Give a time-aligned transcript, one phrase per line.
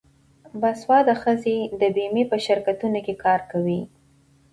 [0.61, 3.81] باسواده ښځې د بیمې په شرکتونو کې کار کوي.